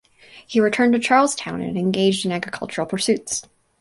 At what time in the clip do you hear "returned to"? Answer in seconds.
0.59-0.99